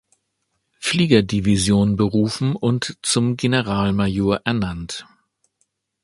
[0.79, 5.05] Flieger-Division" berufen und zum Generalmajor ernannt.